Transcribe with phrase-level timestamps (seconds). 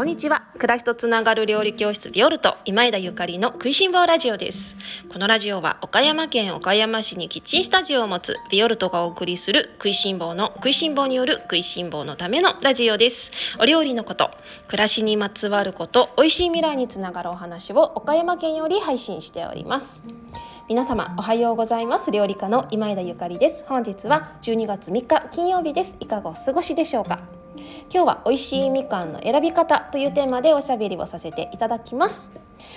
[0.00, 0.44] こんにちは。
[0.54, 4.74] 暮らしとつながる料理教室ビオルト今枝ゆかりの食いしん坊ラジオです。
[5.12, 13.30] このラジオは岡山県岡山市にキッチンスタジオを持つビオルトがお送りする食いしん坊の食いしん坊による食いしん坊のためのラジオです。
[13.58, 14.30] お料理のこと
[14.68, 20.02] 暮らしにまつわること美味しい未来につながるお話を岡山県より配信しております。
[20.66, 22.10] 皆様おはようございます。
[22.10, 23.66] 料理家の今枝ゆかりです。
[23.68, 25.98] 本日は12月3日金曜日です。
[26.00, 27.39] いかがお過ごしでしょうか？
[27.92, 32.32] 今日は美味しいみかんの選び方というテーマでおしゃべりをさせていただきます。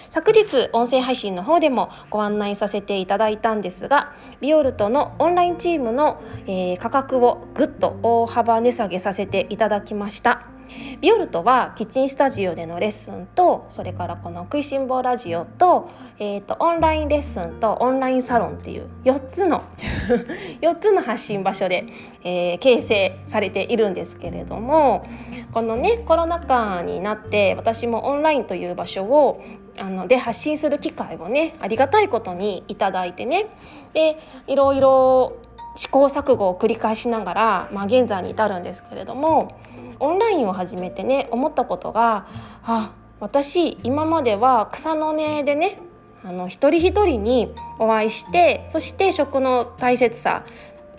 [0.10, 10.53] 昨日音声配信の方でもご案内させていただいたんですがビオルトのオンラインチームの、えー、価格をぐっと大幅値下げさせていただきました。
[11.02, 19.64] ビオルトはキッチンスタジオでのレッスンとそれからこの「食いしん坊ラジオと」えーと、オンラインレッスンとオンラインサロンっていう4つの
[20.62, 21.86] 4つの発信場所で、
[22.24, 25.06] えー、形成されているんですけれども
[25.54, 29.42] このねコロナ禍になって私もオンラインという場所を
[29.78, 33.48] あので発信する機会をねありがたいことにいただいてね
[33.94, 35.34] でいろいろ
[35.76, 39.58] 試行錯誤を繰り返しながら、まあ、現在に至るんですけれども
[40.00, 42.28] オンラインを始めてね思ったことが
[42.64, 45.80] あ私今までは草の根でね
[46.24, 50.46] あの一人一人にお会いしてそして食の大切さ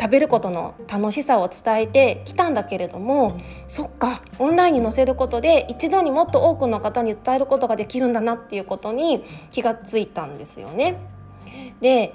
[0.01, 10.97] 食べることの楽しさを伝えてきたんだけれどもそっかオンラインに載せることで一度にもっと多くの方に伝えることができるんだなっていうことに気がついたんですよね。
[11.81, 12.15] で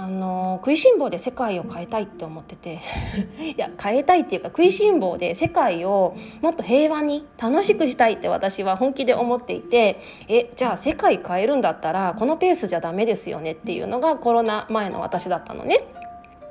[0.00, 2.78] あの食いしん坊で世界を変えたいって思ってて
[3.42, 15.80] いや変えたいっていうか食いしん坊で世界をもっと平和に楽しくしたいって私は本気で思っていてえじゃあ世界変えるんだったらこのペースじゃダメですよねっていうのがコロナ前の私だったのね。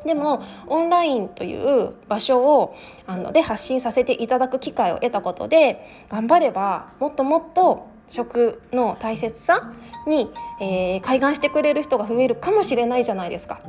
[0.06, 2.76] でもオンラインという場所を
[3.08, 9.72] あので発信させていただく機会を得たことで頑張ればもっともっと食の大切さ
[10.06, 10.30] に、
[10.62, 13.60] えー、開眼してくれる人が増えるかもしれないじゃないですか。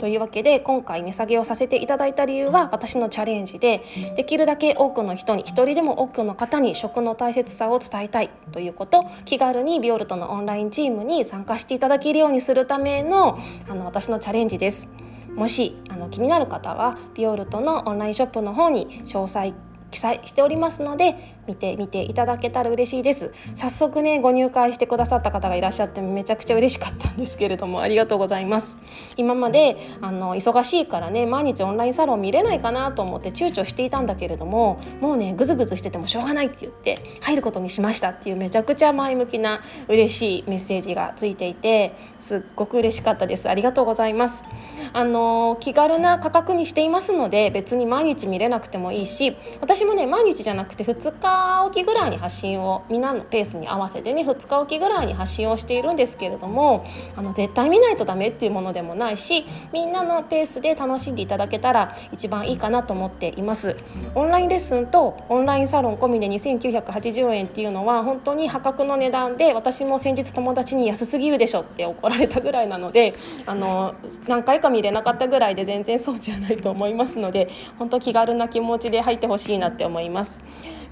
[0.00, 3.82] というわけで今回値下げをさせていただいた理由は私のチャレンジで
[4.16, 14.88] できるだけ多くの人に一人でも多くの方に食の大切さを伝えたいということ気軽にビオルトのオンラインチームに参加していただけるようにするためのあの私のチャレンジです。
[15.34, 19.52] もしあの気になる方はビオルトのオンラインショップの方に詳細
[19.90, 23.32] 記載しておりますので見てみていただけたら嬉しいです。
[23.54, 28.78] 早速ねご入会してくださった方がいらっしゃってめちゃくちゃ嬉しかったんですけれどもありがとうございます。
[29.16, 43.48] 今まであの忙しいからね毎日オンラインサロン見れないかなと思って躊躇していたんだけれどももうねぐずぐずしててもしょうがないって言って入ることにしましたっていうめちゃくちゃ前向きな嬉しいメッセージがついていてすっごく嬉しかったです。
[43.48, 44.44] ありがとうございます。
[44.92, 56.84] あの気軽な価格にしていますので別に毎日見れなくてもいいし私私もね毎日じゃなくて2日おきぐらいに発信をみんなのペースに合わせてね2日おきぐらいに発信をしているんですけれども
[57.16, 63.74] あの絶対見ないとダメっていうものでもないしみんなのペースで楽しんでいただけたら一番いいかなと思っています。
[64.14, 73.14] オンラインレッスンとオンラインサロン込みで2980円っていうのは本当に破格の値段で私も先日友達に安すぎるでしょって怒られたぐらいなので
[73.46, 73.94] あの
[74.28, 77.48] 何回か見れなかったぐらいで全然そうじゃないと思いますので
[77.78, 80.40] 本当気軽な気持ちで入ってほしいなって思います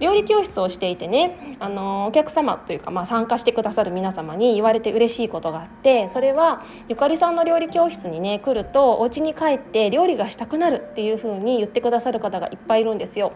[0.00, 13.32] 料理教室をしていてねあのお客様というか、まあ、参加してくださる皆様に言われて嬉しいことがあってそれはゆかりさんの料理教室にね来るとお家に帰って料理がしたくなるっていう風に言ってくださる方がいっぱいいるんですよ。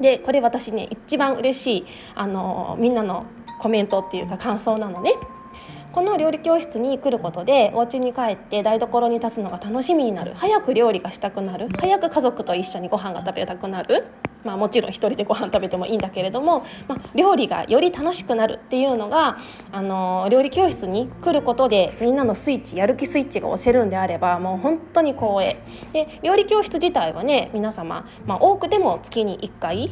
[0.00, 3.26] でこれ私ね一番嬉しいあのみんなの
[3.60, 5.12] コメントっていうか感想なのね。
[5.92, 10.32] この料理教室に来ることでお家に帰って台所に立つのが楽しみになる。
[10.36, 11.68] 早く料理がしたくなる。
[11.80, 14.06] 早く家族と一緒にご飯が食べたくなる。
[14.44, 19.36] まあ、もちろん一人でご飯食べてもいいんだけれども、まあ、料理がより楽しくなるっていうのが
[19.70, 25.62] あの料理教室に来ることでみんなのスイッチやる気スイッチが押せるんであればもう本当に光栄。
[25.92, 29.88] で料理教室自体はね皆様、まあ、多くても月に1回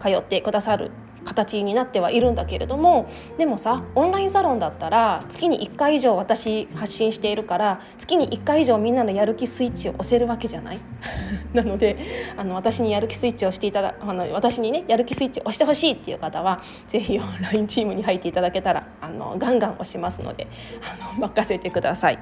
[0.00, 0.90] 通ってくださる
[1.24, 3.08] 形になってはいるんだけれども
[3.38, 10.78] でもさオンラインサロンだったら月に1回以上私発信しているから月に1回以上みんなのやる気スイッチを押せるわけじゃない？
[11.54, 11.96] なので
[12.36, 20.46] あの私にやる気スイッチをしていただあの私にねやる気スイッチを押してほしいっていう方は是非オンラインチームに入っていただけたらあのガンガン押しますので
[20.82, 22.18] あの任せてください。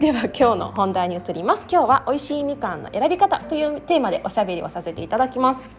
[0.00, 5.70] では今日の本題に移ります今日は美味しいみかんの選び方というテーマでおしゃべりをさせていただきます。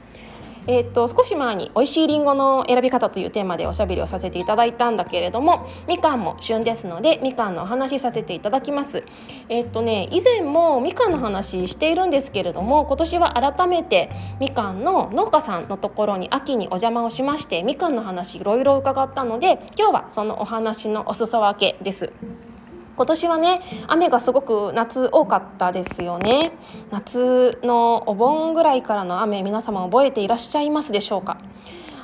[0.68, 9.04] えー、っと少し前に美味しいりんごの選び方というテーマでおしゃべりをさせていただいたんだけれどもみかんも旬ですのでみかんのお話しさせていただきます。
[9.50, 22.53] えー、っとね以前もみかんの話しているんですけれども今年は改めてみかんの農家さんのところに秋にお邪魔をしましてみかんの話いろいろ伺ったので今日はそのお話のお裾分けです。
[22.96, 26.52] 今年はね雨がすごく夏多かったですよね。
[26.92, 31.38] 夏のお盆ぐらいからの雨皆様覚えていらっしゃいますでしょうか？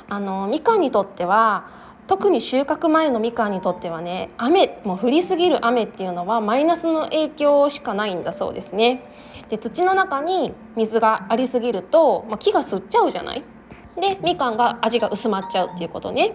[0.08, 1.68] あのみかんにとっては
[2.08, 9.04] 特に収穫前のみかんにとってはね雨もう降りすぎる雨っていうのはマイナスの影響しかないんだそうですね。
[9.48, 13.44] で土の中に水がありすぎると、まあ、木が吸っちゃうじゃない？
[14.00, 16.34] でみかんが味が薄まっちゃうっていうことね。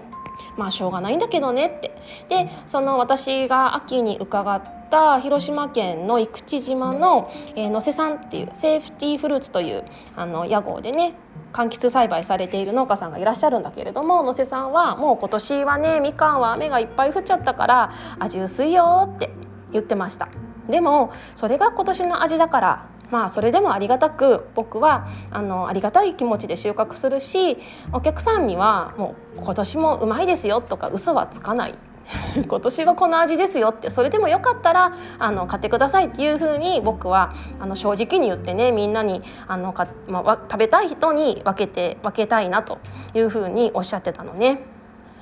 [0.57, 1.95] まあしょうがないんだけどねって。
[2.29, 9.83] でその私が秋に伺った広島県の生口島の、えー、野瀬さんっていうセーフティーフルーツという
[10.15, 11.13] あの屋号でね
[11.51, 19.29] 柑橘栽培されている農家さんがいらっしゃるんだけれども野瀬さんはもう今年はねみかんは雨がいっぱい降っちゃったから味薄いよって
[19.71, 20.29] 言ってました。
[20.69, 27.57] でもそれが今年の味だからまあそれでもありがたく僕はあのありがたい気持ちで収穫するし
[27.93, 31.75] お客さんにはもう今年もうまいですよとか嘘はつかない
[32.45, 37.31] 今年はこの味ですよってそれでもよかったらあの買ってくださいっていうふうに僕は
[37.61, 42.79] あの正直に言ってねみんなにあのか、まあ、食べたい人に分けて分けたいなと
[43.13, 44.59] いうふうにおっしゃってたのね。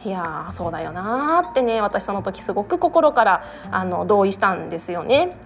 [0.04, 5.38] いやそうだよなってね私その時すごく心からあの同意したんですよね。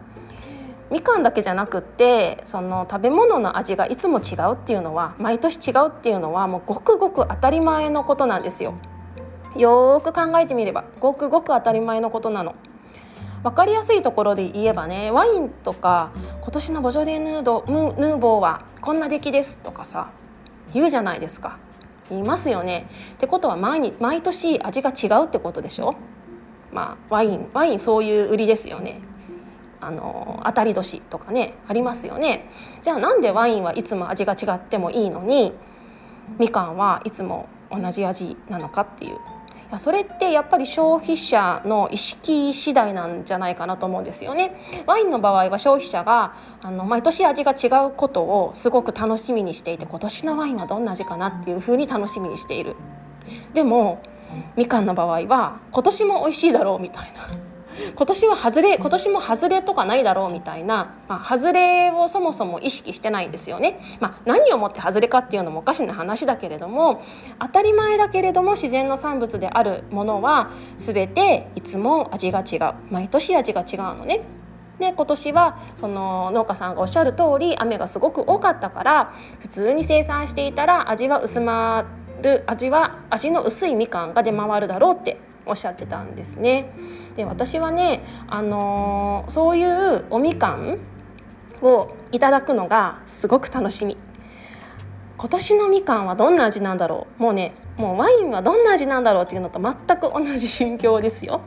[0.89, 8.74] みかんだけじゃなくってその食べ物の味がいつも違うっていうのは毎年違うっていうのはもうごくごく当たり前のことなんですよ。
[9.57, 12.56] よーく考えてみればごくごく当たり前のことなの。
[13.44, 16.12] 分かりやすいところで言えばねワインとか
[16.42, 20.10] 今年のボジョレ・ヌードヌーボーはこんな出来ですとかさ
[20.74, 21.57] 言うじゃないですか
[22.10, 22.88] 言いますよね。
[23.13, 25.95] ってことは毎に毎年味が違うってことでしょ？
[26.72, 29.01] まあワインワインそういう売りですよね。
[29.79, 32.50] あの当たり年とかねありますよね
[32.81, 35.53] じゃあなんでワインはいつも味が違ってもいいのに
[36.39, 39.15] みかんはいつも同じ味なのかっていう
[39.69, 44.56] いやそれってやっぱり消費者の意識次第なんじゃないかなと思うんですよね。
[44.85, 52.77] ワインの場合は消費者があの毎年味が違うことをすごく楽しみにしていて今年のワインはどんな味かなっていうふうに楽しみにしている。
[53.53, 54.01] でも
[54.56, 57.46] みかんの場合は今年も美味しいだろうみたいな
[57.95, 63.79] 今年は外れ今年も外れとかないだろうみたいな、まあ、外れをそもそも意識してないんですよね。
[64.00, 67.03] まあ、何をもって外れかっていうのもおかしな話だけれども
[67.39, 74.21] 当たり前だけれども自然の産物であるものは全ていつも味が違う毎年味が違うのね。
[74.79, 81.85] で今年はその農家さんがおっしゃる通り雨がすごく多かったから普通に生産していたら味は薄ま
[82.21, 86.71] る味は味の薄いみかんが出回るだろうっておっしゃってたんですね。
[87.15, 90.77] で私はね、あのー、そういうおみかん
[91.61, 93.97] をいただくのがすごく楽しみ。
[95.17, 97.23] 今年のみかんはどんな味なんだろう？
[97.23, 101.41] もうねもうワインはどんな味なんだろうっていうのと全く同じ心境ですよ。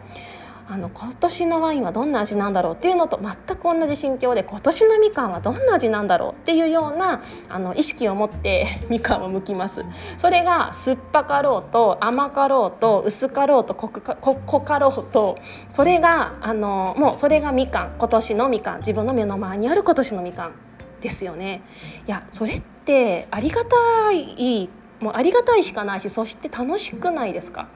[0.72, 9.84] あの今年のワインはどんな味なんだろうっていうのと全く同じ心境で今年のみかんはどんな味なんだろうっていうようなあの意識を持って みかんを剥きます。
[10.16, 15.38] それが酸っぱかろうと甘かろうと薄かろうと濃かかろうと
[15.68, 17.90] それがあのもうそれがみかん。
[17.98, 18.78] 今年のみかん。
[18.78, 20.52] 自分の目の前にある今年のみかん
[21.00, 21.62] ですよね。
[22.06, 24.70] いやそれってありがたい
[25.00, 27.66] もうありがたいしかないしそして楽しくないですか？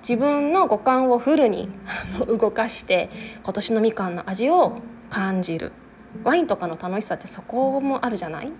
[0.00, 1.68] 自分の五感をフルに
[2.26, 3.10] 動かして
[3.42, 4.78] 今年のみかんの味を
[5.10, 5.72] 感じる。
[6.24, 8.52] ワインとかの楽しさってそこもあるじゃない？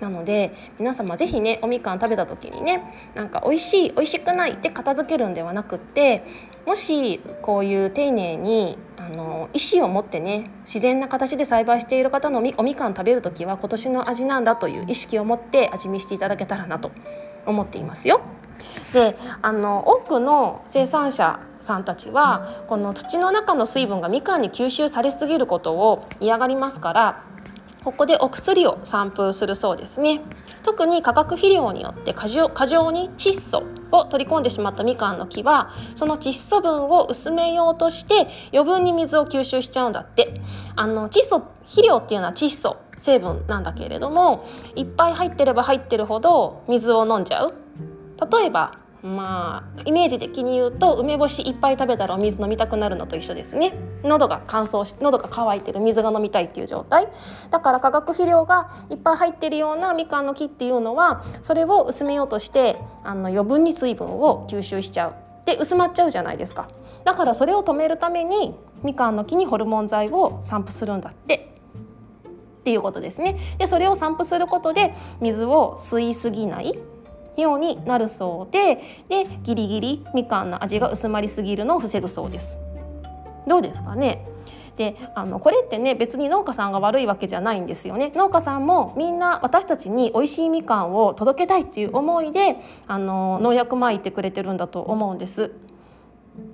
[0.00, 2.82] なので皆様是非ねおみかん食べた時にね
[3.14, 6.24] なんか美味しい美味しくないって片付けるんではなくって
[6.66, 16.90] もしこういう丁寧にあの意思を持ってね自然な形で栽培している方のおみかん食べる時は今年の味なんだという意識を持って味見していただけたらなと
[17.46, 18.20] 思っていますよ。
[18.92, 27.24] であの多くの生産者さんたちはこの土の中の水分がみかんに吸収されすぎることを嫌がりますから
[27.84, 30.20] ここでお薬を散布するそうですね
[30.62, 40.40] 特に化学肥料によって過剰過剰に窒素を取り込んでしまったみかんの木はその窒素分を薄めようとして余分に水を吸収しちゃうんだって
[40.76, 44.44] あの窒素肥料っていうのは窒素成分なんだけれども
[44.76, 47.54] いっぱい入ってれば入ってるほど水を飲んじゃう。
[48.30, 53.74] 例えばまあイメージ的に言うと梅干しいっぱい食べたらお水飲みたくなるのと一緒ですね。
[54.04, 57.08] 喉が乾燥し喉が渇いてる水が飲みたいっていう状態。
[57.50, 65.14] だから化学肥料がいっぱい入ってるようなみかんの木っていうのはそれを薄めようとしてあの余分に水分を吸収しちゃう。
[65.46, 66.68] で薄まっちゃうじゃないですか。
[67.02, 68.54] だからそれを止めるために
[68.84, 71.51] みかんの木にホルモン剤を散布するんだって。
[72.62, 73.36] っていうことですね。
[73.58, 76.78] でそれを散布することで水を吸いすぎない
[77.36, 82.58] ようになるそうででギリギリみかんの味が薄まりすぎるのを防ぐそうです。
[83.48, 84.24] どうですかね？
[84.76, 88.12] であのこれってね別に農家さんが悪いわけじゃないんですよね。
[88.14, 95.50] 農家さんもみんな私たちに美味しいみかんを届けたいっていう思いであの農薬まいてくれてるんだと思うんです。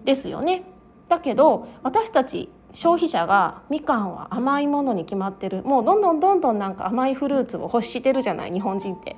[0.04, 0.62] ですよね。
[1.08, 5.62] だけど私たち消費者がみかんは甘いものに決まってる。
[5.62, 9.16] もうどんどんどんどんなんか甘いフルーツを欲してるじゃない日本人って。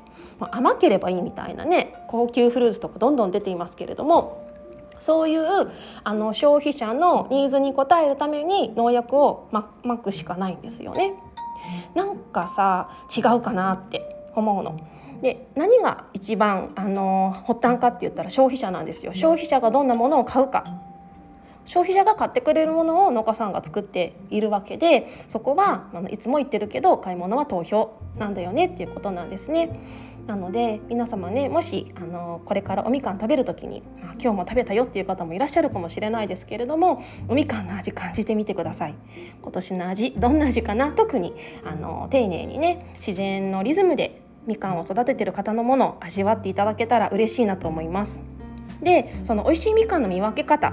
[0.52, 4.48] 甘ければいいみたいなね高級フルーツとかどんどん出ていますけれども。
[4.98, 5.70] そういう
[6.04, 11.14] あの消費者のニーズに応えるために農薬をままくしかないんですよね。
[11.94, 14.78] なんかさ違うかなって思うの。
[15.22, 19.12] で何が一番あの発端かって言ったら消費者なんですよ。
[19.14, 20.64] 消費者がどんなものを買うか。
[21.70, 29.78] 消費者が買ってくれるものを農家さんが作っているわけでそこはいつも言ってるけど買い物は投票なんだよねっていうことなんですね。
[30.26, 33.84] なので皆様ねもしあのこれからおみかん食べる時に
[34.20, 38.96] 今日も食べたよっていう方もいらっしゃるかもしれないですけれどもおみかんの味感じてみてください。
[39.40, 40.90] 今年の味どんな味かな？
[40.90, 41.34] 特に
[41.64, 48.20] あの丁寧にね自然のリズムでみかんを育ててる方のものを味わっていただけたら嬉しいなと思います。
[48.82, 50.72] でその美味しいみかんの見分け方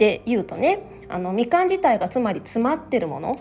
[0.00, 0.80] で言うとね
[1.10, 3.38] あのみかん自体がつまり詰まってるもの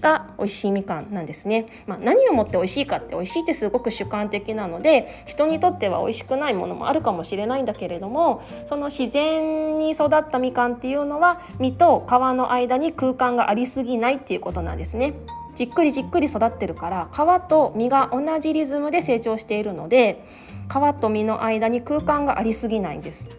[0.00, 15.14] が美味しいみかんなんですね、まあ、何をもって美味しいかって美味しいってすごく主観的なので人にとっては美味しくないものもあるかもしれないんだけれどもその自然に育ったみかんっていうのは実と皮の間に空間がありすぎないっていうことなんですね。
[15.54, 20.24] じっくりじっくり育ってるから皮と実が同じリズムで成長しているので
[20.68, 23.30] 皮と実の間に空間がありすぎないんです。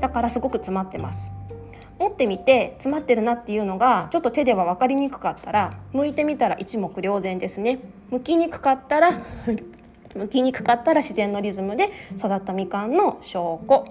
[0.00, 1.32] だからすごく詰まってます。
[2.04, 7.78] 持ってみて詰まってるなっていうのがちょっと手では分かりにくかったら剥いてみたら一目瞭然ですね。
[8.10, 9.12] 剥きにくかったら
[10.14, 13.86] 剥きにくかったら自然のリズムで育ったみかんの証拠。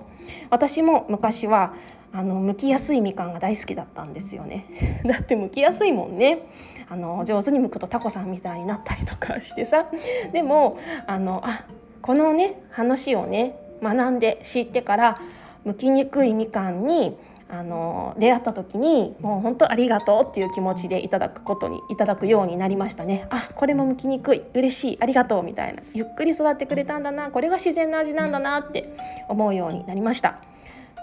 [0.50, 1.74] 私も昔は
[2.14, 4.66] あの剥きやすいみかんが大好きだったんですよね。
[5.04, 6.44] だって剥きやすいもんね。
[6.90, 9.88] あの上手に剥くとタコさんみたいになったりとかしてさ。
[10.32, 10.78] でも
[11.08, 11.66] あのあ
[12.04, 15.22] このね話をね学んで知ってから
[15.66, 17.18] 剥きにくいみかんに
[17.54, 23.28] あの出会った時にもう本当ありがとうっていう気持ちでいただくことにいただくようになりましたね。
[23.30, 24.42] あこれも剥きにくい。
[24.56, 24.98] 嬉しい。
[25.00, 25.84] ありがとうみたいな。
[25.94, 27.30] ゆっくり育ってくれたんだな。
[27.30, 28.98] これが自然な味なんだなって
[29.30, 30.40] 思うようになりました。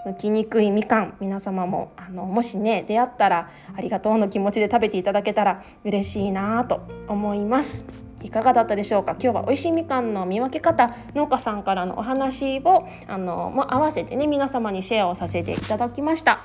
[0.05, 1.15] 剥きにくいみかん。
[1.21, 8.10] 皆様もあのもしね出会ったらありがとうの気持ちで食べていただけたら嬉しいなと思います。
[8.23, 9.13] いかがだったでしょうか？
[9.13, 16.41] 今日は美味しいみかんの見分け方農家さんからのお話をあのも合わせてね皆様にシェアをさせていただきました。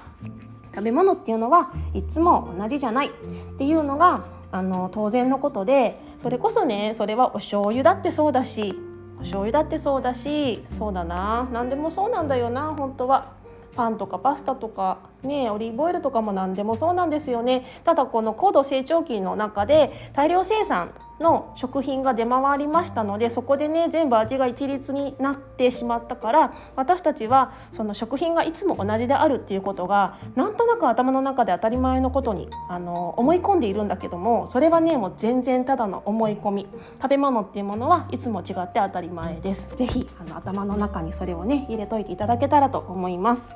[0.75, 3.09] 食べ物っていうのはいつも同じじゃない。
[3.09, 3.11] っ
[3.59, 8.75] ていうのがあの当然のことでそれこそねそれはお醤油だってそうだし
[9.17, 11.49] お醤油だってそうだしそうだな。
[11.53, 13.35] 何でもそうなんだよな本当は。
[13.77, 17.63] パンとかパスタとかねオリーブオイルとかも何でもそうなんですよね。
[17.85, 36.67] ただこの高度成長期の中で大量生産の食品が出回りましたのでそこでね全部味が一律になってしまったから私たちはその食品がいつも同じであるっていうことがなんとなく頭の中で当たり前のことにあの思い込んでいるんだけどもそれはねもう全然ただの思い込み
[37.01, 39.75] 食べ物っていうものはいつも違って当たり前です。
[39.77, 43.55] ぜひ頭の中にそれをね入れといていただけたらと思います。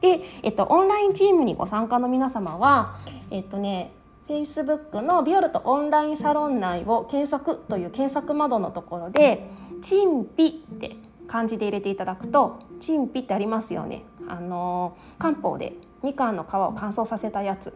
[0.00, 2.96] で、えっと、オンラインチームにご参加の皆様は、
[3.30, 3.92] えっとね、
[4.28, 9.50] Facebook のビオルトオンラインサロン内を検索という検索窓のところで
[9.82, 14.04] 「チンピ」って漢字で入れていただくと「チンピ」ってありますよね。
[14.28, 17.74] あの漢方でみかんの皮を乾燥させたやつ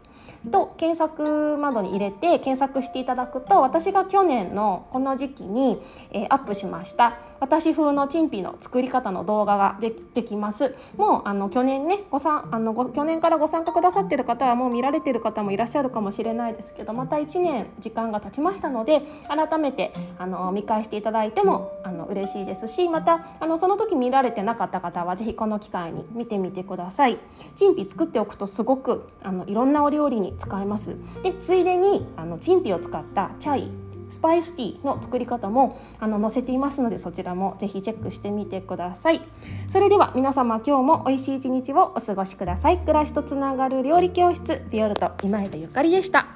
[0.51, 5.81] と検索窓に入れて検索していただくと私が去年のこの時期に、
[6.13, 27.19] えー、アップしました私風のチンピの作り方の動画がでてきますもうあの去年ねごさんあのご去年からご参加くださってる方はもう見られてる方もいらっしゃるかもしれないですけどまた1年時間が経ちましたので改めてあの見返していただいてもあの嬉しいですしまたあのその時見られてなかった方は是非この機会に見てみてください。
[27.55, 30.97] チンピ作ってっておくとすごくあのいろんなお料理に使えます。
[31.23, 33.71] でついでにあのチンピを使ったチャイ
[34.09, 39.21] スパイスティーの作り方もあの載せていますのでそちらもぜひチェックしてみてください。
[39.69, 42.79] それでは皆様今日も美味しい一日をお過ごしください。
[42.79, 46.36] 暮らしとつながる料理教室ビオルト今枝ゆかりでした。